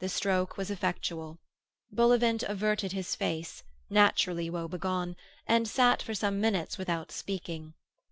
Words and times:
The 0.00 0.08
stroke 0.08 0.56
was 0.56 0.72
effectual. 0.72 1.38
Bullivant 1.92 2.42
averted 2.42 2.90
his 2.90 3.14
face, 3.14 3.62
naturally 3.88 4.50
woebegone, 4.50 5.14
and 5.46 5.68
sat 5.68 6.02
for 6.02 6.14
some 6.14 6.40
minutes 6.40 6.78
without 6.78 7.12
speaking. 7.12 7.74